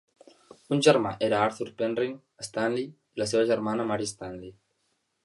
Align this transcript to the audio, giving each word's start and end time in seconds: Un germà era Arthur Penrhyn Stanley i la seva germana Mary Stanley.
Un 0.75 0.79
germà 0.85 1.11
era 1.27 1.41
Arthur 1.49 1.67
Penrhyn 1.81 2.15
Stanley 2.47 2.87
i 2.89 3.23
la 3.23 3.29
seva 3.33 3.47
germana 3.53 3.87
Mary 3.93 4.09
Stanley. 4.15 4.55